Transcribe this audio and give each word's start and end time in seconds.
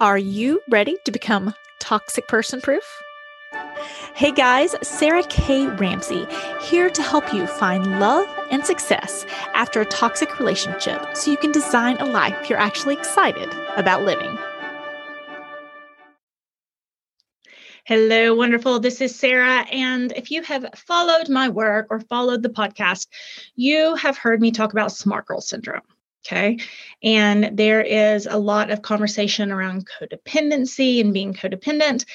Are 0.00 0.18
you 0.18 0.60
ready 0.68 0.96
to 1.04 1.12
become 1.12 1.54
toxic 1.78 2.26
person 2.26 2.60
proof? 2.60 2.82
Hey 4.16 4.32
guys, 4.32 4.74
Sarah 4.82 5.22
K. 5.22 5.68
Ramsey 5.68 6.26
here 6.60 6.90
to 6.90 7.00
help 7.00 7.32
you 7.32 7.46
find 7.46 8.00
love 8.00 8.26
and 8.50 8.66
success 8.66 9.24
after 9.54 9.80
a 9.80 9.86
toxic 9.86 10.40
relationship 10.40 11.16
so 11.16 11.30
you 11.30 11.36
can 11.36 11.52
design 11.52 11.96
a 11.98 12.06
life 12.06 12.50
you're 12.50 12.58
actually 12.58 12.94
excited 12.94 13.48
about 13.76 14.02
living. 14.02 14.36
Hello, 17.84 18.34
wonderful. 18.34 18.80
This 18.80 19.00
is 19.00 19.14
Sarah. 19.14 19.64
And 19.70 20.10
if 20.16 20.32
you 20.32 20.42
have 20.42 20.66
followed 20.74 21.28
my 21.28 21.48
work 21.48 21.86
or 21.90 22.00
followed 22.00 22.42
the 22.42 22.48
podcast, 22.48 23.06
you 23.54 23.94
have 23.94 24.18
heard 24.18 24.40
me 24.40 24.50
talk 24.50 24.72
about 24.72 24.90
smart 24.90 25.26
girl 25.26 25.40
syndrome. 25.40 25.82
Okay. 26.26 26.58
And 27.02 27.56
there 27.56 27.82
is 27.82 28.26
a 28.26 28.38
lot 28.38 28.70
of 28.70 28.80
conversation 28.80 29.52
around 29.52 29.86
codependency 29.86 31.00
and 31.00 31.12
being 31.12 31.34
codependent. 31.34 32.06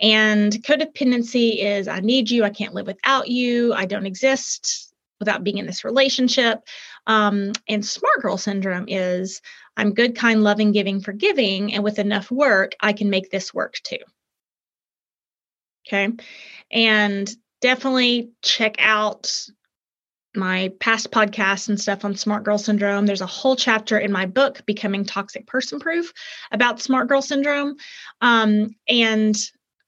And 0.00 0.52
codependency 0.52 1.62
is 1.62 1.86
I 1.86 2.00
need 2.00 2.30
you, 2.30 2.44
I 2.44 2.50
can't 2.50 2.72
live 2.72 2.86
without 2.86 3.28
you, 3.28 3.74
I 3.74 3.84
don't 3.84 4.06
exist 4.06 4.94
without 5.18 5.44
being 5.44 5.58
in 5.58 5.66
this 5.66 5.84
relationship. 5.84 6.60
Um, 7.06 7.52
and 7.68 7.84
smart 7.84 8.22
girl 8.22 8.38
syndrome 8.38 8.86
is 8.88 9.42
I'm 9.76 9.92
good, 9.92 10.16
kind, 10.16 10.42
loving, 10.42 10.72
giving, 10.72 11.00
forgiving. 11.00 11.74
And 11.74 11.84
with 11.84 11.98
enough 11.98 12.30
work, 12.30 12.72
I 12.80 12.92
can 12.92 13.10
make 13.10 13.30
this 13.30 13.52
work 13.52 13.74
too. 13.82 13.98
Okay. 15.86 16.10
And 16.70 17.30
definitely 17.60 18.30
check 18.42 18.76
out 18.78 19.48
my 20.38 20.72
past 20.80 21.10
podcasts 21.10 21.68
and 21.68 21.80
stuff 21.80 22.04
on 22.04 22.16
smart 22.16 22.44
girl 22.44 22.58
syndrome. 22.58 23.06
There's 23.06 23.20
a 23.20 23.26
whole 23.26 23.56
chapter 23.56 23.98
in 23.98 24.12
my 24.12 24.26
book, 24.26 24.64
Becoming 24.64 25.04
Toxic 25.04 25.46
Person 25.46 25.80
Proof, 25.80 26.12
about 26.50 26.80
smart 26.80 27.08
girl 27.08 27.22
syndrome. 27.22 27.76
Um, 28.20 28.74
and 28.88 29.36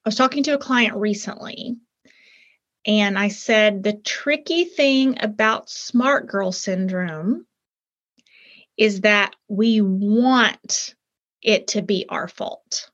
I 0.04 0.08
was 0.08 0.16
talking 0.16 0.42
to 0.44 0.54
a 0.54 0.58
client 0.58 0.96
recently, 0.96 1.76
and 2.86 3.18
I 3.18 3.28
said 3.28 3.82
the 3.82 3.94
tricky 3.94 4.64
thing 4.64 5.22
about 5.22 5.70
smart 5.70 6.26
girl 6.26 6.52
syndrome 6.52 7.46
is 8.76 9.02
that 9.02 9.36
we 9.48 9.80
want 9.80 10.94
it 11.42 11.68
to 11.68 11.82
be 11.82 12.06
our 12.08 12.28
fault. 12.28 12.90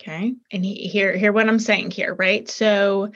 Okay. 0.00 0.34
And 0.50 0.64
he, 0.64 0.88
hear 0.88 1.16
hear 1.16 1.32
what 1.32 1.48
I'm 1.48 1.58
saying 1.58 1.90
here, 1.90 2.14
right? 2.14 2.48
So 2.48 3.12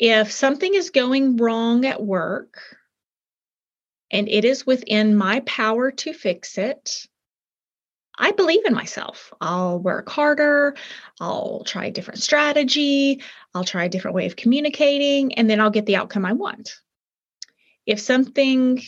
if 0.00 0.32
something 0.32 0.74
is 0.74 0.90
going 0.90 1.36
wrong 1.36 1.84
at 1.84 2.02
work 2.02 2.58
and 4.10 4.28
it 4.28 4.46
is 4.46 4.66
within 4.66 5.14
my 5.14 5.40
power 5.40 5.90
to 5.90 6.14
fix 6.14 6.56
it, 6.56 7.06
I 8.18 8.32
believe 8.32 8.64
in 8.64 8.74
myself. 8.74 9.32
I'll 9.42 9.78
work 9.78 10.08
harder. 10.08 10.74
I'll 11.20 11.64
try 11.64 11.86
a 11.86 11.90
different 11.90 12.20
strategy. 12.20 13.22
I'll 13.54 13.64
try 13.64 13.84
a 13.84 13.88
different 13.90 14.14
way 14.14 14.26
of 14.26 14.36
communicating, 14.36 15.34
and 15.34 15.48
then 15.48 15.60
I'll 15.60 15.70
get 15.70 15.86
the 15.86 15.96
outcome 15.96 16.24
I 16.24 16.32
want. 16.32 16.80
If 17.86 18.00
something, 18.00 18.82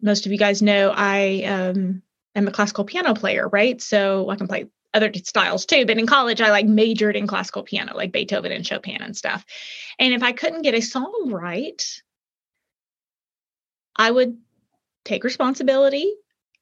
most 0.00 0.26
of 0.26 0.32
you 0.32 0.38
guys 0.38 0.60
know, 0.60 0.92
I 0.94 1.44
um, 1.44 2.02
am 2.34 2.48
a 2.48 2.52
classical 2.52 2.84
piano 2.84 3.14
player, 3.14 3.48
right? 3.48 3.80
So 3.80 4.28
I 4.28 4.36
can 4.36 4.48
play 4.48 4.66
other 4.94 5.12
styles 5.14 5.66
too. 5.66 5.86
But 5.86 5.98
in 5.98 6.06
college, 6.06 6.40
I 6.40 6.50
like 6.50 6.66
majored 6.66 7.16
in 7.16 7.26
classical 7.26 7.62
piano, 7.62 7.94
like 7.94 8.12
Beethoven 8.12 8.52
and 8.52 8.66
Chopin 8.66 9.02
and 9.02 9.16
stuff. 9.16 9.44
And 9.98 10.14
if 10.14 10.22
I 10.22 10.32
couldn't 10.32 10.62
get 10.62 10.74
a 10.74 10.80
song 10.80 11.30
right, 11.30 12.02
I 13.96 14.10
would 14.10 14.38
take 15.04 15.24
responsibility. 15.24 16.12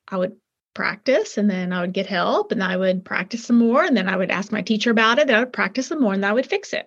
I 0.09 0.17
would 0.17 0.37
practice 0.75 1.39
and 1.39 1.49
then 1.49 1.73
I 1.73 1.81
would 1.81 1.93
get 1.93 2.07
help 2.07 2.53
and 2.53 2.63
I 2.63 2.77
would 2.77 3.05
practice 3.05 3.45
some 3.45 3.59
more. 3.59 3.83
And 3.83 3.97
then 3.97 4.09
I 4.09 4.17
would 4.17 4.31
ask 4.31 4.53
my 4.53 4.63
teacher 4.63 4.91
about 4.91 5.19
it. 5.19 5.27
Then 5.27 5.37
I 5.37 5.41
would 5.41 5.53
practice 5.53 5.89
some 5.89 6.01
more 6.01 6.15
and 6.15 6.25
I 6.25 6.33
would 6.33 6.47
fix 6.47 6.73
it. 6.73 6.87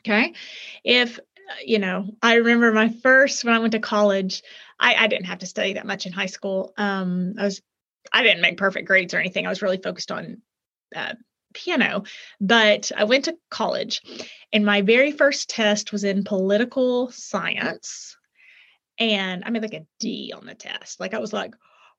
Okay. 0.00 0.34
If, 0.84 1.18
you 1.64 1.78
know, 1.78 2.10
I 2.22 2.34
remember 2.34 2.72
my 2.72 2.88
first, 2.88 3.44
when 3.44 3.54
I 3.54 3.58
went 3.58 3.72
to 3.72 3.80
college, 3.80 4.42
I, 4.78 4.94
I 4.94 5.06
didn't 5.06 5.26
have 5.26 5.40
to 5.40 5.46
study 5.46 5.74
that 5.74 5.86
much 5.86 6.06
in 6.06 6.12
high 6.12 6.26
school. 6.26 6.72
Um, 6.76 7.34
I 7.38 7.44
was 7.44 7.62
I 8.12 8.22
didn't 8.22 8.42
make 8.42 8.56
perfect 8.56 8.86
grades 8.86 9.14
or 9.14 9.18
anything. 9.18 9.46
I 9.46 9.50
was 9.50 9.62
really 9.62 9.80
focused 9.82 10.10
on 10.10 10.42
uh, 10.94 11.14
piano, 11.54 12.04
but 12.40 12.90
I 12.96 13.04
went 13.04 13.26
to 13.26 13.36
college 13.50 14.02
and 14.52 14.64
my 14.64 14.82
very 14.82 15.12
first 15.12 15.48
test 15.48 15.92
was 15.92 16.04
in 16.04 16.24
political 16.24 17.10
science. 17.10 18.16
And 18.98 19.44
I 19.44 19.50
made 19.50 19.62
like 19.62 19.74
a 19.74 19.86
D 20.00 20.32
on 20.36 20.46
the 20.46 20.54
test. 20.54 20.98
Like 20.98 21.14
I 21.14 21.18
was 21.18 21.32
like, 21.32 21.54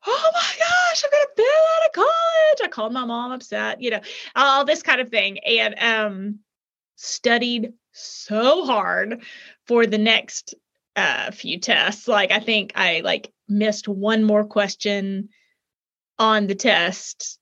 oh 0.06 0.32
my 0.34 0.54
gosh, 0.60 1.04
I'm 1.04 1.12
gonna 1.12 1.26
bail 1.36 1.46
out 1.46 1.88
of 1.88 1.94
college. 1.94 2.60
I 2.64 2.68
called 2.70 2.94
my 2.94 3.06
mom 3.06 3.32
upset, 3.32 3.82
you 3.82 3.92
know, 3.92 4.02
all 4.36 4.66
this 4.66 4.84
kind 4.84 5.02
of 5.02 5.10
thing. 5.10 5.40
And 5.40 5.76
um 5.80 6.40
studied 6.96 7.74
so 7.94 8.66
hard 8.66 9.24
for 9.66 9.86
the 9.86 9.98
next 9.98 10.56
uh 10.96 11.32
few 11.32 11.60
tests. 11.60 12.08
Like 12.08 12.32
I 12.32 12.40
think 12.40 12.74
I 12.76 13.02
like 13.04 13.32
missed 13.48 13.88
one 13.88 14.24
more 14.24 14.46
question 14.46 15.30
on 16.20 16.48
the 16.48 16.56
test 16.56 17.40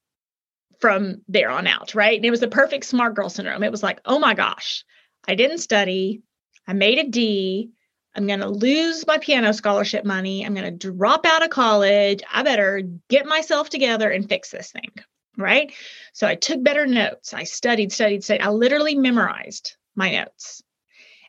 from 0.79 1.21
there 1.27 1.49
on 1.49 1.67
out, 1.67 1.95
right? 1.95 2.15
And 2.15 2.25
it 2.25 2.31
was 2.31 2.39
the 2.39 2.47
perfect 2.47 2.85
smart 2.85 3.15
girl 3.15 3.29
syndrome. 3.29 3.63
It 3.63 3.71
was 3.71 3.83
like, 3.83 3.99
oh 4.05 4.19
my 4.19 4.35
gosh, 4.35 4.85
I 5.27 5.35
didn't 5.35 5.57
study. 5.57 6.21
I 6.67 6.73
made 6.73 6.99
a 6.99 7.09
D. 7.09 7.71
I'm 8.15 8.27
going 8.27 8.39
to 8.39 8.49
lose 8.49 9.05
my 9.05 9.17
piano 9.17 9.53
scholarship 9.53 10.05
money. 10.05 10.45
I'm 10.45 10.55
going 10.55 10.77
to 10.77 10.91
drop 10.91 11.25
out 11.25 11.43
of 11.43 11.49
college. 11.49 12.21
I 12.31 12.43
better 12.43 12.81
get 13.09 13.25
myself 13.25 13.69
together 13.69 14.09
and 14.09 14.27
fix 14.27 14.49
this 14.49 14.71
thing. 14.71 14.91
Right. 15.37 15.71
So 16.13 16.25
I 16.25 16.33
took 16.33 16.63
better 16.63 16.87
notes. 16.87 17.33
I 17.33 17.43
studied, 17.43 17.91
studied, 17.91 18.23
studied. 18.23 18.41
I 18.41 18.49
literally 18.49 18.95
memorized 18.95 19.75
my 19.95 20.11
notes. 20.11 20.63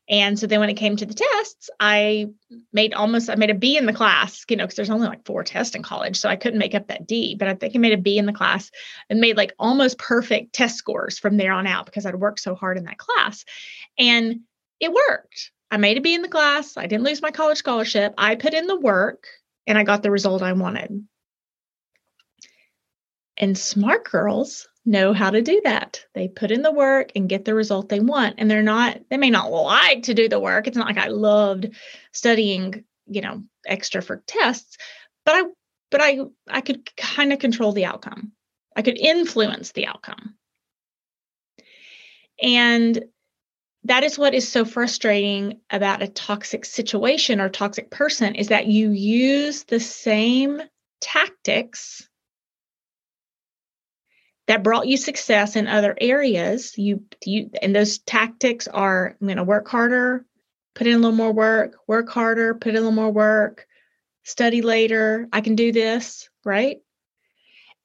And 0.09 0.39
so 0.39 0.47
then 0.47 0.61
when 0.61 0.71
it 0.71 0.75
came 0.75 0.97
to 0.97 1.05
the 1.05 1.15
tests, 1.15 1.69
I 1.81 2.29
made 2.73 2.95
almost 2.95 3.29
I 3.29 3.35
made 3.35 3.51
a 3.51 3.55
B 3.55 3.77
in 3.77 3.85
the 3.85 3.93
class, 3.93 4.45
you 4.49 4.57
know, 4.57 4.65
because 4.65 4.77
there's 4.77 4.91
only 4.91 5.07
like 5.07 5.27
four 5.27 5.45
tests 5.45 5.75
in 5.77 5.83
college. 5.83 6.17
So 6.17 6.29
I 6.29 6.37
couldn't 6.37 6.59
make 6.59 6.75
up 6.75 6.89
that 6.89 7.07
D, 7.07 7.37
but 7.39 7.47
I 7.47 7.55
think 7.55 7.77
I 7.77 7.79
made 7.79 7.93
a 7.93 7.99
B 7.99 8.17
in 8.17 8.27
the 8.27 8.33
class 8.33 8.71
and 9.11 9.21
made 9.21 9.37
like 9.37 9.53
almost 9.59 9.99
perfect 9.99 10.55
test 10.55 10.77
scores 10.77 11.19
from 11.19 11.37
there 11.37 11.53
on 11.53 11.67
out 11.67 11.85
because 11.87 12.07
I'd 12.07 12.15
worked 12.15 12.41
so 12.41 12.55
hard 12.55 12.79
in 12.79 12.85
that 12.85 12.99
class. 12.99 13.45
And 13.99 14.41
it 14.81 14.93
worked. 14.93 15.53
I 15.71 15.77
made 15.77 15.99
a 15.99 16.01
B 16.01 16.15
in 16.15 16.23
the 16.23 16.29
class. 16.29 16.79
I 16.79 16.87
didn't 16.87 17.05
lose 17.05 17.21
my 17.21 17.31
college 17.31 17.59
scholarship. 17.59 18.15
I 18.17 18.37
put 18.37 18.55
in 18.55 18.67
the 18.67 18.81
work 18.81 19.27
and 19.67 19.77
I 19.77 19.85
got 19.85 20.03
the 20.03 20.11
result 20.11 20.43
I 20.43 20.55
wanted. 20.55 21.07
And 23.37 23.57
smart 23.57 24.11
girls 24.11 24.67
know 24.89 25.13
how 25.13 25.31
to 25.31 25.43
do 25.43 25.61
that. 25.65 26.05
They 26.15 26.29
put 26.29 26.51
in 26.51 26.63
the 26.63 26.73
work 26.73 27.13
and 27.15 27.29
get 27.29 27.45
the 27.45 27.55
result 27.55 27.89
they 27.89 28.01
want. 28.01 28.37
And 28.39 28.51
they're 28.51 28.63
not, 28.63 28.99
they 29.11 29.17
may 29.17 29.31
not 29.31 29.51
like 29.51 30.05
to 30.05 30.15
do 30.15 30.29
the 30.29 30.41
work. 30.41 30.67
It's 30.67 30.77
not 30.77 30.87
like 30.87 30.99
I 30.99 31.09
loved 31.09 31.71
studying, 32.13 32.85
you 33.07 33.21
know, 33.21 33.43
extra 33.67 34.03
for 34.03 34.23
tests, 34.27 34.77
but 35.25 35.35
I, 35.35 35.43
but 35.91 36.01
I, 36.03 36.19
I 36.49 36.61
could 36.61 36.95
kind 36.97 37.33
of 37.33 37.39
control 37.39 37.73
the 37.73 37.85
outcome. 37.85 38.33
I 38.75 38.83
could 38.83 38.99
influence 38.99 39.73
the 39.73 39.87
outcome. 39.87 40.35
And 42.41 43.05
that 43.85 44.05
is 44.05 44.19
what 44.19 44.35
is 44.35 44.49
so 44.51 44.65
frustrating 44.65 45.61
about 45.71 46.03
a 46.03 46.09
toxic 46.09 46.65
situation 46.65 47.41
or 47.41 47.49
toxic 47.49 47.91
person 47.91 48.35
is 48.35 48.49
that 48.49 48.67
you 48.67 48.91
use 48.91 49.65
the 49.65 49.81
same 49.81 50.61
tactics 51.01 52.08
that 54.49 54.65
brought 54.65 54.89
you 54.89 54.97
success 54.97 55.57
in 55.57 55.67
other 55.67 55.97
areas. 56.01 56.77
You 56.77 57.05
you 57.25 57.51
and 57.63 57.75
those 57.75 57.99
tactics 57.99 58.67
are 58.67 59.17
i'm 59.21 59.27
going 59.27 59.37
to 59.37 59.45
work 59.45 59.69
harder 59.69 60.25
put 60.75 60.87
in 60.87 60.95
a 60.95 60.99
little 60.99 61.13
more 61.13 61.33
work 61.33 61.77
work 61.87 62.09
harder 62.09 62.55
put 62.55 62.71
in 62.71 62.77
a 62.77 62.81
little 62.81 62.93
more 62.93 63.11
work 63.11 63.67
study 64.23 64.63
later 64.63 65.29
i 65.33 65.41
can 65.41 65.57
do 65.57 65.73
this 65.73 66.29
right? 66.49 66.79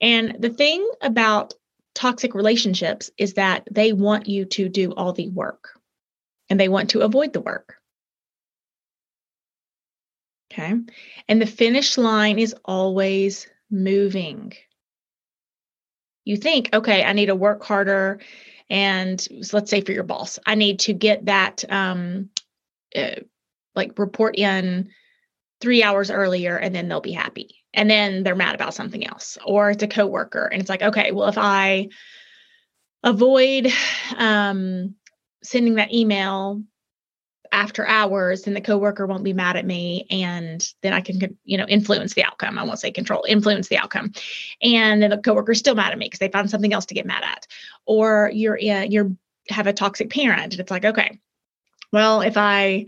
And 0.02 0.38
the 0.40 0.50
thing 0.50 0.90
about 1.02 1.54
toxic 1.94 2.34
relationships 2.34 3.12
is 3.18 3.34
that 3.34 3.68
they 3.70 3.94
want 3.94 4.28
you 4.28 4.46
to 4.46 4.70
do 4.70 4.94
all 4.94 5.14
the 5.14 5.30
work 5.30 5.78
and 6.50 6.60
they 6.60 6.70
want 6.70 6.92
to 6.92 7.02
avoid 7.02 7.34
the 7.34 7.42
work. 7.42 7.76
Okay? 10.52 10.74
And 11.28 11.42
the 11.42 11.46
finish 11.46 11.98
line 11.98 12.40
is 12.40 12.56
always 12.66 13.48
moving 13.70 14.54
you 16.26 16.38
think, 16.38 16.70
okay, 16.74 17.04
I 17.04 17.14
need 17.14 17.28
to 17.28 17.36
work 17.36 17.64
harder. 17.64 18.20
And 18.70 19.26
let's 19.52 19.70
say 19.70 19.82
for 19.82 19.92
your 19.92 20.04
boss, 20.04 20.40
I 20.46 20.56
need 20.56 20.80
to 20.82 20.94
get 20.94 21.26
that 21.26 21.64
um, 21.70 22.30
uh, 22.96 23.22
like 23.76 23.98
report 24.00 24.38
in 24.38 24.90
three 25.62 25.84
hours 25.84 26.12
earlier 26.12 26.58
and 26.58 26.74
then 26.74 26.88
they'll 26.88 27.02
be 27.02 27.12
happy. 27.12 27.64
And 27.74 27.90
then 27.90 28.24
they're 28.24 28.36
mad 28.36 28.56
about 28.56 28.74
something 28.74 29.06
else. 29.06 29.38
Or 29.46 29.72
it's 29.72 29.84
a 29.84 29.88
coworker 29.88 30.46
and 30.46 30.62
it's 30.62 30.70
like, 30.70 30.82
okay, 30.82 31.12
well, 31.12 31.28
if 31.28 31.38
I 31.38 31.90
avoid 33.04 33.72
um, 34.16 34.96
sending 35.44 35.76
that 35.76 35.94
email 35.94 36.64
after 37.54 37.88
hours, 37.88 38.42
then 38.42 38.56
the 38.56 38.62
coworker 38.62 39.06
won't 39.06 39.24
be 39.24 39.32
mad 39.32 39.56
at 39.56 39.66
me, 39.66 40.08
and 40.10 40.68
then 40.82 40.92
I 40.92 41.02
can, 41.02 41.38
you 41.46 41.58
know, 41.58 41.68
influence 41.68 42.16
the 42.16 42.24
outcome. 42.24 42.58
I 42.58 42.64
won't 42.64 42.80
say 42.80 42.92
control, 42.92 43.26
influence 43.28 43.68
the 43.68 43.78
outcome, 43.78 44.12
and 44.62 45.02
then 45.02 45.12
the 45.12 45.18
coworker's 45.20 45.60
still 45.60 45.76
mad 45.76 45.92
at 45.92 45.98
me 45.98 46.08
because 46.08 46.20
they 46.20 46.30
found 46.30 46.50
something 46.50 46.74
else 46.74 46.88
to 46.88 46.96
get 46.96 47.06
mad 47.06 47.24
at. 47.24 47.48
Or 47.86 48.30
you're 48.34 48.58
you're 48.58 49.12
have 49.50 49.68
a 49.68 49.74
toxic 49.74 50.10
parent, 50.10 50.54
and 50.54 50.60
it's 50.60 50.72
like, 50.72 50.84
okay, 50.84 51.20
well, 51.92 52.22
if 52.22 52.38
I 52.38 52.88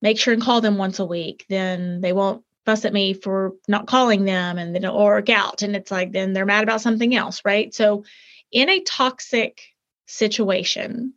make 0.00 0.18
sure 0.18 0.32
and 0.32 0.42
call 0.42 0.62
them 0.62 0.78
once 0.78 0.98
a 0.98 1.04
week, 1.04 1.44
then 1.48 2.00
they 2.00 2.12
won't 2.12 2.42
fuss 2.64 2.84
at 2.84 2.92
me 2.92 3.12
for 3.12 3.52
not 3.68 3.86
calling 3.86 4.24
them, 4.24 4.58
and 4.58 4.74
then 4.74 4.86
or 4.86 5.14
work 5.16 5.28
out, 5.28 5.62
and 5.62 5.76
it's 5.76 5.90
like 5.90 6.12
then 6.12 6.32
they're 6.32 6.46
mad 6.46 6.64
about 6.64 6.80
something 6.80 7.14
else, 7.14 7.42
right? 7.44 7.74
So, 7.74 8.04
in 8.50 8.70
a 8.70 8.80
toxic 8.80 9.62
situation, 10.06 11.12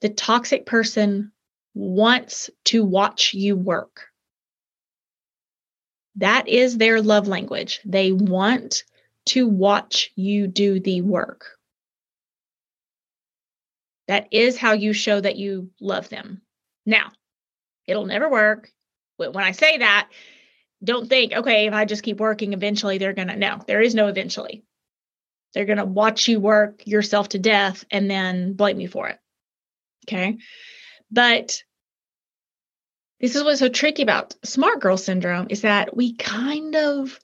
the 0.00 0.08
toxic 0.08 0.66
person 0.66 1.30
wants 1.74 2.50
to 2.64 2.84
watch 2.84 3.34
you 3.34 3.56
work. 3.56 4.08
That 6.16 6.48
is 6.48 6.76
their 6.76 7.00
love 7.00 7.26
language. 7.26 7.80
They 7.84 8.12
want 8.12 8.84
to 9.26 9.48
watch 9.48 10.10
you 10.14 10.46
do 10.46 10.80
the 10.80 11.00
work. 11.00 11.46
That 14.08 14.28
is 14.30 14.58
how 14.58 14.72
you 14.72 14.92
show 14.92 15.20
that 15.20 15.36
you 15.36 15.70
love 15.80 16.08
them. 16.08 16.42
Now, 16.84 17.12
it'll 17.86 18.06
never 18.06 18.28
work. 18.28 18.70
When 19.16 19.36
I 19.36 19.52
say 19.52 19.78
that, 19.78 20.10
don't 20.82 21.08
think, 21.08 21.32
okay, 21.32 21.66
if 21.66 21.72
I 21.72 21.84
just 21.84 22.02
keep 22.02 22.18
working, 22.18 22.52
eventually 22.52 22.98
they're 22.98 23.12
going 23.12 23.28
to. 23.28 23.36
No, 23.36 23.60
there 23.66 23.80
is 23.80 23.94
no 23.94 24.08
eventually. 24.08 24.64
They're 25.54 25.64
going 25.66 25.78
to 25.78 25.84
watch 25.84 26.28
you 26.28 26.40
work 26.40 26.86
yourself 26.86 27.30
to 27.30 27.38
death 27.38 27.84
and 27.90 28.10
then 28.10 28.54
blame 28.54 28.80
you 28.80 28.88
for 28.88 29.08
it. 29.08 29.18
Okay. 30.06 30.38
But 31.12 31.62
this 33.20 33.36
is 33.36 33.44
what's 33.44 33.60
so 33.60 33.68
tricky 33.68 34.02
about 34.02 34.34
smart 34.44 34.80
girl 34.80 34.96
syndrome 34.96 35.46
is 35.50 35.60
that 35.60 35.94
we 35.96 36.14
kind 36.14 36.74
of 36.74 37.20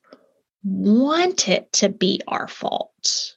want 0.63 1.49
it 1.49 1.73
to 1.73 1.89
be 1.89 2.21
our 2.29 2.47
fault. 2.47 3.35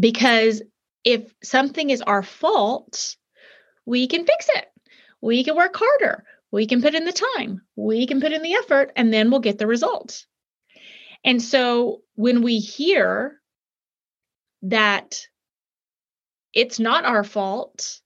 Because 0.00 0.62
if 1.04 1.32
something 1.42 1.90
is 1.90 2.02
our 2.02 2.22
fault, 2.22 3.16
we 3.84 4.06
can 4.06 4.24
fix 4.24 4.48
it. 4.54 4.66
We 5.20 5.44
can 5.44 5.56
work 5.56 5.76
harder. 5.76 6.24
We 6.50 6.66
can 6.66 6.80
put 6.80 6.94
in 6.94 7.04
the 7.04 7.12
time. 7.36 7.62
We 7.76 8.06
can 8.06 8.20
put 8.20 8.32
in 8.32 8.42
the 8.42 8.54
effort, 8.54 8.92
and 8.96 9.12
then 9.12 9.30
we'll 9.30 9.40
get 9.40 9.58
the 9.58 9.66
results. 9.66 10.26
And 11.24 11.42
so 11.42 12.00
when 12.14 12.42
we 12.42 12.58
hear 12.58 13.40
that 14.62 15.20
it's 16.52 16.78
not 16.78 17.04
our 17.04 17.24
fault, 17.24 18.00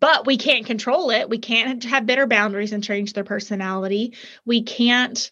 but 0.00 0.26
we 0.26 0.36
can't 0.36 0.66
control 0.66 1.10
it. 1.10 1.28
We 1.28 1.38
can't 1.38 1.82
have 1.84 2.06
better 2.06 2.26
boundaries 2.26 2.72
and 2.72 2.84
change 2.84 3.12
their 3.12 3.24
personality. 3.24 4.14
We 4.44 4.62
can't 4.62 5.30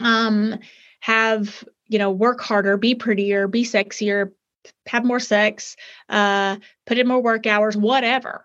um, 0.00 0.58
have, 1.00 1.64
you 1.86 1.98
know, 1.98 2.10
work 2.10 2.40
harder, 2.40 2.76
be 2.76 2.94
prettier, 2.94 3.48
be 3.48 3.64
sexier, 3.64 4.32
have 4.86 5.04
more 5.04 5.20
sex, 5.20 5.76
uh, 6.08 6.56
put 6.86 6.98
in 6.98 7.08
more 7.08 7.22
work 7.22 7.46
hours, 7.46 7.76
whatever. 7.76 8.44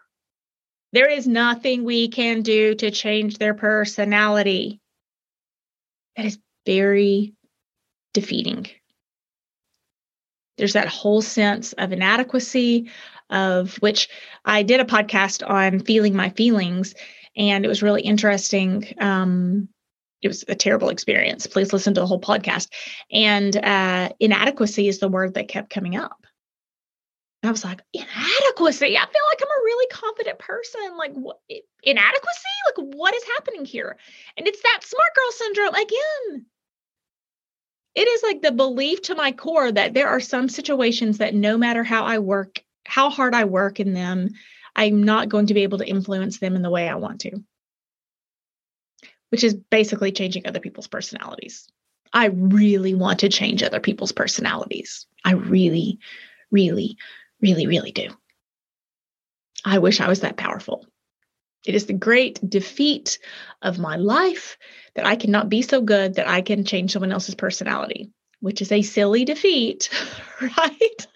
There 0.94 1.10
is 1.10 1.28
nothing 1.28 1.84
we 1.84 2.08
can 2.08 2.42
do 2.42 2.76
to 2.76 2.92
change 2.92 3.38
their 3.38 3.54
personality. 3.54 4.80
That 6.16 6.26
is 6.26 6.40
very 6.66 7.34
defeating. 8.14 8.68
There's 10.58 10.74
that 10.74 10.88
whole 10.88 11.22
sense 11.22 11.74
of 11.74 11.92
inadequacy, 11.92 12.90
of 13.30 13.76
which 13.78 14.10
I 14.46 14.64
did 14.64 14.80
a 14.80 14.86
podcast 14.86 15.48
on 15.48 15.80
feeling 15.80 16.16
my 16.16 16.30
feelings, 16.30 16.96
and 17.36 17.66
it 17.66 17.68
was 17.68 17.84
really 17.84 18.02
interesting. 18.02 18.94
Um, 19.00 19.70
it 20.22 20.28
was 20.30 20.44
a 20.48 20.56
terrible 20.56 20.90
experience. 20.90 21.46
Please 21.46 21.74
listen 21.74 21.94
to 21.94 22.02
the 22.02 22.08
whole 22.08 22.22
podcast. 22.22 22.70
And 23.12 23.56
uh, 23.58 24.10
inadequacy 24.20 24.88
is 24.88 25.00
the 25.00 25.08
word 25.08 25.36
that 25.36 25.48
kept 25.48 25.70
coming 25.70 25.96
up. 25.96 26.26
I 27.44 27.52
was 27.52 27.64
like, 27.64 27.82
inadequacy. 27.94 28.98
I 28.98 29.06
feel 29.06 29.22
like 29.30 29.42
I'm 29.42 29.62
a 29.62 29.66
really 29.66 29.88
confident 29.92 30.40
person. 30.40 30.98
Like, 30.98 31.14
what, 31.14 31.38
inadequacy? 31.84 32.50
Like, 32.66 32.88
what 32.96 33.14
is 33.14 33.24
happening 33.38 33.66
here? 33.66 33.98
And 34.36 34.48
it's 34.48 34.62
that 34.64 34.80
smart 34.84 35.16
girl 35.16 35.32
syndrome 35.32 35.76
again 35.76 36.46
it 37.96 38.08
is 38.08 38.24
like 38.24 38.42
the 38.42 38.52
belief 38.52 39.02
to 39.04 39.16
my 39.16 39.32
core 39.32 39.72
that 39.72 39.94
there 39.94 40.10
are 40.10 40.20
some 40.20 40.50
situations 40.50 41.20
that 41.20 41.34
no 41.34 41.58
matter 41.58 41.84
how 41.84 42.04
I 42.04 42.20
work, 42.20 42.62
how 42.86 43.10
hard 43.10 43.34
I 43.34 43.46
work 43.46 43.80
in 43.80 43.94
them, 43.94 44.30
I'm 44.76 45.04
not 45.04 45.30
going 45.30 45.48
to 45.48 45.54
be 45.54 45.64
able 45.64 45.78
to 45.78 45.88
influence 45.88 46.40
them 46.40 46.56
in 46.56 46.62
the 46.62 46.70
way 46.70 46.90
I 46.90 46.96
want 46.96 47.22
to, 47.22 47.32
which 49.30 49.46
is 49.46 49.54
basically 49.54 50.12
changing 50.12 50.46
other 50.46 50.60
people's 50.60 50.88
personalities. 50.88 51.68
I 52.12 52.26
really 52.28 52.96
want 52.96 53.20
to 53.20 53.30
change 53.30 53.64
other 53.64 53.80
people's 53.80 54.12
personalities. 54.12 55.08
I 55.24 55.34
really, 55.34 56.00
really, 56.52 56.98
really, 57.42 57.68
really 57.68 57.92
do. 57.92 58.10
I 59.64 59.80
wish 59.80 60.02
I 60.02 60.10
was 60.10 60.20
that 60.20 60.38
powerful. 60.38 60.86
It 61.66 61.76
is 61.76 61.86
the 61.86 61.94
great 61.94 62.40
defeat 62.48 63.20
of 63.62 63.80
my 63.80 63.96
life 63.96 64.58
that 64.96 65.06
I 65.06 65.16
cannot 65.16 65.50
be 65.50 65.62
so 65.62 65.82
good 65.82 66.16
that 66.16 66.28
I 66.28 66.42
can 66.42 66.64
change 66.66 66.92
someone 66.92 67.12
else's 67.12 67.36
personality, 67.36 68.12
which 68.40 68.62
is 68.62 68.72
a 68.72 68.82
silly 68.82 69.26
defeat, 69.26 69.90
right? 70.42 71.08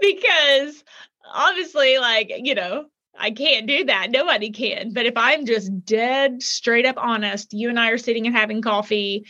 because 0.00 0.84
obviously, 1.32 1.98
like, 1.98 2.32
you 2.36 2.54
know, 2.54 2.86
I 3.18 3.30
can't 3.30 3.66
do 3.66 3.84
that. 3.84 4.10
Nobody 4.10 4.50
can. 4.50 4.92
But 4.92 5.06
if 5.06 5.16
I'm 5.16 5.44
just 5.44 5.84
dead, 5.84 6.42
straight 6.42 6.86
up 6.86 6.96
honest, 6.98 7.52
you 7.52 7.68
and 7.68 7.78
I 7.78 7.90
are 7.90 7.98
sitting 7.98 8.26
and 8.26 8.36
having 8.36 8.62
coffee. 8.62 9.26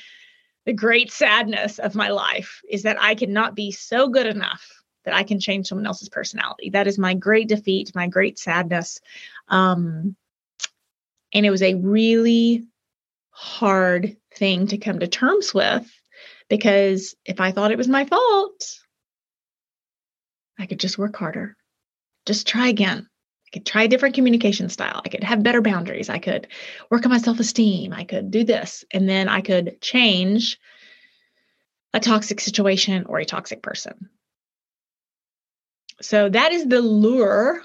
The 0.66 0.75
great 0.75 1.10
sadness 1.10 1.78
of 1.78 1.94
my 1.94 2.08
life 2.08 2.60
is 2.69 2.82
that 2.82 3.00
I 3.00 3.14
cannot 3.14 3.55
be 3.55 3.70
so 3.72 4.08
good 4.08 4.26
enough 4.26 4.69
that 5.05 5.14
I 5.14 5.22
can 5.22 5.40
change 5.40 5.69
someone 5.69 5.87
else's 5.87 6.10
personality. 6.10 6.69
That 6.70 6.87
is 6.87 6.99
my 6.99 7.14
great 7.14 7.49
defeat, 7.49 7.93
my 7.94 8.08
great 8.08 8.38
sadness. 8.38 9.00
Um, 9.49 10.14
and 11.32 11.44
it 11.44 11.50
was 11.50 11.62
a 11.62 11.75
really 11.75 12.66
hard 13.30 14.16
thing 14.34 14.66
to 14.69 14.78
come 14.78 14.98
to 14.98 15.06
terms 15.06 15.52
with 15.54 15.88
because 16.48 17.14
if 17.25 17.40
I 17.40 17.52
thought 17.52 17.70
it 17.70 17.78
was 17.78 17.88
my 17.88 18.04
fault, 18.04 18.78
I 20.58 20.66
could 20.66 20.80
just 20.80 20.98
work 20.98 21.16
harder, 21.16 21.56
just 22.26 22.46
try 22.46 22.69
again. 22.69 23.08
I 23.46 23.50
could 23.52 23.66
try 23.66 23.84
a 23.84 23.88
different 23.88 24.14
communication 24.14 24.69
style. 24.69 25.00
I 25.04 25.08
could 25.08 25.25
have 25.25 25.42
better 25.42 25.62
boundaries. 25.62 26.10
I 26.10 26.19
could 26.19 26.48
work 26.90 27.06
on 27.06 27.12
my 27.12 27.19
self 27.19 27.40
esteem. 27.40 27.94
I 27.94 28.04
could 28.04 28.31
do 28.31 28.44
this. 28.44 28.84
And 28.92 29.08
then 29.08 29.28
I 29.28 29.40
could 29.40 29.81
change 29.81 30.58
a 31.94 32.00
toxic 32.00 32.41
situation 32.41 33.06
or 33.06 33.19
a 33.19 33.24
toxic 33.24 33.62
person. 33.62 34.10
So 36.03 36.29
that 36.29 36.53
is 36.53 36.67
the 36.67 36.81
lure 36.81 37.62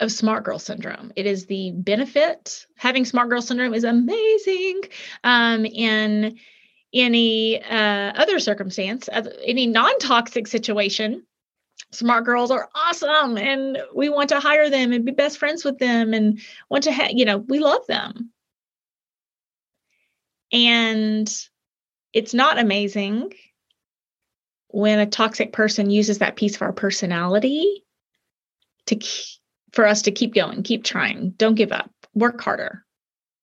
of 0.00 0.10
smart 0.10 0.44
girl 0.44 0.58
syndrome. 0.58 1.12
It 1.16 1.26
is 1.26 1.46
the 1.46 1.72
benefit. 1.72 2.66
Having 2.76 3.04
smart 3.04 3.28
girl 3.28 3.42
syndrome 3.42 3.74
is 3.74 3.84
amazing. 3.84 4.82
Um, 5.22 5.64
in 5.64 6.38
any 6.92 7.62
uh, 7.62 8.12
other 8.14 8.38
circumstance, 8.38 9.08
any 9.44 9.66
non 9.66 9.98
toxic 9.98 10.46
situation, 10.46 11.24
smart 11.92 12.24
girls 12.24 12.50
are 12.50 12.68
awesome 12.74 13.38
and 13.38 13.78
we 13.94 14.08
want 14.08 14.28
to 14.28 14.40
hire 14.40 14.70
them 14.70 14.92
and 14.92 15.04
be 15.04 15.12
best 15.12 15.38
friends 15.38 15.64
with 15.64 15.78
them 15.78 16.12
and 16.12 16.40
want 16.68 16.84
to 16.84 16.92
have, 16.92 17.10
you 17.12 17.24
know, 17.24 17.38
we 17.38 17.58
love 17.58 17.86
them. 17.86 18.30
And 20.52 21.32
it's 22.12 22.34
not 22.34 22.58
amazing 22.58 23.32
when 24.68 24.98
a 24.98 25.06
toxic 25.06 25.52
person 25.52 25.90
uses 25.90 26.18
that 26.18 26.36
piece 26.36 26.56
of 26.56 26.62
our 26.62 26.72
personality 26.72 27.84
to 28.86 28.96
for 29.74 29.86
us 29.86 30.02
to 30.02 30.12
keep 30.12 30.34
going, 30.34 30.62
keep 30.62 30.84
trying, 30.84 31.30
don't 31.30 31.56
give 31.56 31.72
up, 31.72 31.90
work 32.14 32.40
harder. 32.40 32.84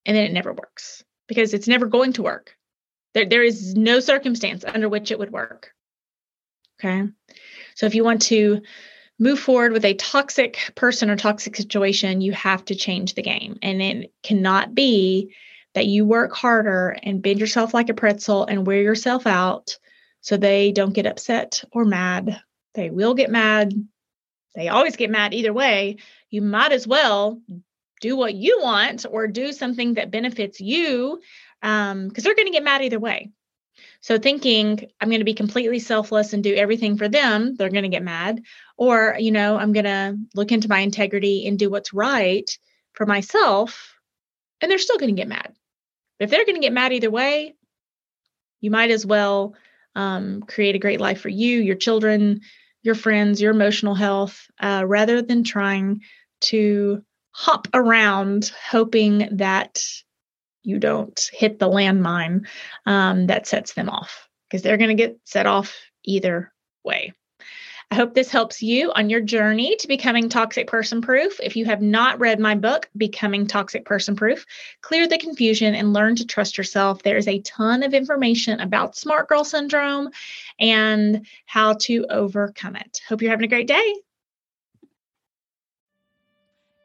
And 0.06 0.16
then 0.16 0.26
it 0.26 0.34
never 0.34 0.54
works 0.54 1.04
because 1.28 1.54
it's 1.54 1.68
never 1.68 1.86
going 1.86 2.14
to 2.14 2.24
work. 2.24 2.56
There, 3.14 3.26
there 3.26 3.44
is 3.44 3.76
no 3.76 4.00
circumstance 4.00 4.64
under 4.66 4.90
which 4.90 5.12
it 5.12 5.20
would 5.20 5.32
work. 5.32 5.72
Okay. 6.80 7.08
So 7.76 7.86
if 7.86 7.96
you 7.96 8.04
want 8.04 8.24
to 8.24 8.62
move 9.20 9.40
forward 9.40 9.72
with 9.72 9.86
a 9.86 9.94
toxic 9.94 10.72
person 10.76 11.10
or 11.10 11.16
toxic 11.16 11.56
situation, 11.56 12.22
you 12.22 12.32
have 12.32 12.66
to 12.66 12.76
change 12.76 13.14
the 13.14 13.22
game. 13.22 13.60
And 13.62 13.82
it 13.82 14.12
cannot 14.24 14.74
be 14.74 15.36
that 15.74 15.86
you 15.86 16.06
work 16.06 16.34
harder 16.34 16.98
and 17.04 17.22
bend 17.22 17.40
yourself 17.40 17.74
like 17.74 17.90
a 17.90 17.94
pretzel 17.94 18.46
and 18.46 18.66
wear 18.66 18.82
yourself 18.82 19.28
out 19.28 19.78
so 20.22 20.38
they 20.38 20.72
don't 20.72 20.94
get 20.94 21.06
upset 21.06 21.64
or 21.72 21.86
mad. 21.86 22.42
They 22.74 22.90
will 22.90 23.14
get 23.14 23.30
mad. 23.30 23.74
They 24.56 24.68
always 24.68 24.96
get 24.96 25.10
mad 25.10 25.34
either 25.34 25.54
way, 25.54 25.98
you 26.30 26.42
might 26.42 26.72
as 26.72 26.88
well 26.88 27.42
do 28.02 28.18
what 28.18 28.34
you 28.34 28.60
want 28.62 29.06
or 29.10 29.28
do 29.28 29.54
something 29.54 29.94
that 29.94 30.12
benefits 30.12 30.60
you 30.60 31.22
because 31.62 31.92
um, 31.92 32.10
they're 32.10 32.36
going 32.36 32.48
to 32.48 32.52
get 32.52 32.64
mad 32.64 32.82
either 32.82 33.00
way. 33.00 33.30
So 34.02 34.18
thinking 34.18 34.90
I'm 35.00 35.10
going 35.10 35.22
to 35.22 35.26
be 35.26 35.36
completely 35.36 35.80
selfless 35.80 36.34
and 36.34 36.44
do 36.44 36.56
everything 36.56 36.98
for 36.98 37.08
them, 37.08 37.56
they're 37.56 37.70
going 37.70 37.84
to 37.84 37.90
get 37.90 38.04
mad. 38.04 38.42
Or, 38.78 39.16
you 39.20 39.32
know, 39.32 39.58
I'm 39.58 39.74
going 39.74 39.86
to 39.86 40.18
look 40.34 40.52
into 40.52 40.68
my 40.68 40.80
integrity 40.80 41.48
and 41.48 41.58
do 41.58 41.70
what's 41.70 41.94
right 41.94 42.50
for 42.94 43.06
myself, 43.06 43.96
and 44.60 44.70
they're 44.70 44.80
still 44.80 44.98
going 44.98 45.16
to 45.16 45.20
get 45.20 45.28
mad. 45.28 45.54
If 46.20 46.30
they're 46.30 46.46
going 46.46 46.56
to 46.56 46.62
get 46.62 46.74
mad 46.74 46.94
either 46.94 47.12
way, 47.12 47.56
you 48.60 48.72
might 48.72 48.92
as 48.92 49.06
well 49.06 49.56
um, 49.96 50.42
create 50.42 50.76
a 50.76 50.80
great 50.80 51.00
life 51.00 51.22
for 51.22 51.30
you, 51.30 51.60
your 51.60 51.76
children, 51.76 52.42
your 52.84 52.96
friends, 52.96 53.42
your 53.42 53.52
emotional 53.52 53.96
health, 53.96 54.48
uh, 54.60 54.84
rather 54.86 55.22
than 55.22 55.44
trying 55.44 56.02
to 56.42 57.04
hop 57.32 57.68
around 57.74 58.52
hoping 58.70 59.30
that 59.34 59.84
you 60.64 60.80
don't 60.80 61.30
hit 61.34 61.60
the 61.60 61.70
landmine 61.70 62.46
um, 62.86 63.28
that 63.28 63.48
sets 63.48 63.74
them 63.74 63.90
off 63.90 64.28
because 64.48 64.62
they're 64.62 64.78
going 64.78 64.96
to 64.96 65.02
get 65.02 65.18
set 65.26 65.46
off 65.46 65.76
either 66.04 66.52
way. 66.84 67.14
I 67.92 67.96
hope 67.96 68.14
this 68.14 68.32
helps 68.32 68.64
you 68.64 68.94
on 68.94 69.10
your 69.10 69.20
journey 69.20 69.76
to 69.76 69.88
becoming 69.90 70.30
toxic 70.30 70.66
person 70.66 71.02
proof. 71.02 71.42
If 71.44 71.58
you 71.58 71.66
have 71.66 71.82
not 71.82 72.22
read 72.22 72.40
my 72.40 72.56
book, 72.56 72.90
Becoming 72.96 73.48
Toxic 73.48 73.84
Person 73.84 74.16
Proof, 74.16 74.46
clear 74.80 75.10
the 75.10 75.18
confusion 75.18 75.76
and 75.76 75.92
learn 75.92 76.16
to 76.16 76.26
trust 76.26 76.58
yourself. 76.58 77.04
There 77.04 77.18
is 77.18 77.28
a 77.28 77.42
ton 77.42 77.84
of 77.84 77.94
information 77.94 78.62
about 78.62 78.96
smart 78.96 79.28
girl 79.28 79.44
syndrome 79.44 80.10
and 80.58 81.28
how 81.46 81.74
to 81.82 82.06
overcome 82.10 82.78
it. 82.78 83.02
Hope 83.10 83.22
you're 83.22 83.32
having 83.32 83.44
a 83.44 83.50
great 83.50 83.68
day. 83.68 83.94